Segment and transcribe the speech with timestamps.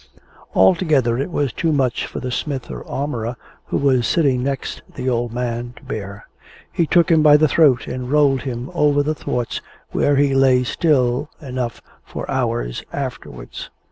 [0.55, 3.35] Altogether it was too much for the smith or armourer,
[3.67, 6.25] who was sitting next the old man, to bear.
[6.71, 9.61] He took him by the throat and rolled him under the thwarts,
[9.91, 13.69] where he lay still enough for hours afterwards.